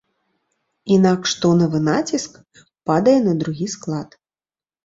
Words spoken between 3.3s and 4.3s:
другі склад.